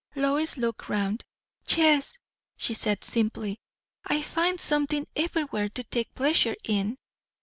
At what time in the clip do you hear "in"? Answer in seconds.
6.63-6.97